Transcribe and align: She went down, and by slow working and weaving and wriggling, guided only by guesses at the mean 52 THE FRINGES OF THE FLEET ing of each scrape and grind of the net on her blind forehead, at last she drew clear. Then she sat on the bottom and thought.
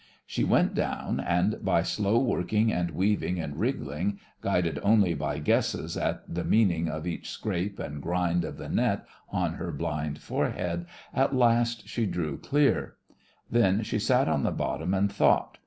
She 0.25 0.43
went 0.43 0.73
down, 0.73 1.19
and 1.19 1.63
by 1.63 1.83
slow 1.83 2.17
working 2.17 2.73
and 2.73 2.89
weaving 2.89 3.39
and 3.39 3.55
wriggling, 3.59 4.19
guided 4.41 4.79
only 4.81 5.13
by 5.13 5.37
guesses 5.37 5.95
at 5.95 6.23
the 6.27 6.43
mean 6.43 6.69
52 6.69 6.73
THE 6.73 6.73
FRINGES 6.73 6.73
OF 6.73 6.73
THE 6.73 6.73
FLEET 6.73 6.79
ing 6.79 6.87
of 6.97 7.07
each 7.21 7.29
scrape 7.29 7.79
and 7.79 8.01
grind 8.01 8.43
of 8.43 8.57
the 8.57 8.67
net 8.69 9.05
on 9.29 9.53
her 9.53 9.71
blind 9.71 10.17
forehead, 10.17 10.87
at 11.13 11.35
last 11.35 11.87
she 11.87 12.07
drew 12.07 12.39
clear. 12.39 12.95
Then 13.51 13.83
she 13.83 13.99
sat 13.99 14.27
on 14.27 14.41
the 14.41 14.49
bottom 14.49 14.95
and 14.95 15.11
thought. 15.11 15.59